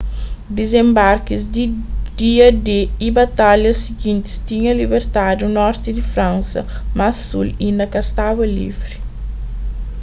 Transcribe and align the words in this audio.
dizenbarkis 0.57 1.41
di 1.55 1.65
dia-d 2.19 2.67
y 3.07 3.09
batalhas 3.19 3.77
sigintis 3.85 4.35
tinha 4.47 4.71
libertadu 4.81 5.43
norti 5.59 5.89
di 5.97 6.03
fransa 6.13 6.59
mas 6.97 7.15
sul 7.27 7.47
inda 7.69 7.85
ka 7.93 8.01
staba 8.09 8.43
livri 8.59 8.95